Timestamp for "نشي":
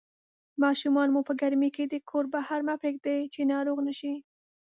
3.87-4.13